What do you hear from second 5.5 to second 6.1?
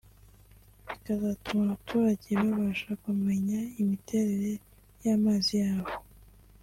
yabo